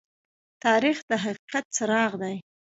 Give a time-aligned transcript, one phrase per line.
[0.63, 2.35] تاریخ د حقیقت څراغ دى.